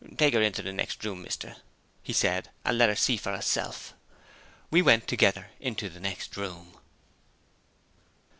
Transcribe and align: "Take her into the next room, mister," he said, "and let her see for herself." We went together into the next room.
"Take 0.17 0.33
her 0.33 0.41
into 0.41 0.63
the 0.63 0.73
next 0.73 1.05
room, 1.05 1.21
mister," 1.21 1.57
he 2.01 2.11
said, 2.11 2.49
"and 2.65 2.75
let 2.75 2.89
her 2.89 2.95
see 2.95 3.17
for 3.17 3.35
herself." 3.35 3.93
We 4.71 4.81
went 4.81 5.07
together 5.07 5.51
into 5.59 5.89
the 5.91 5.99
next 5.99 6.35
room. 6.35 6.79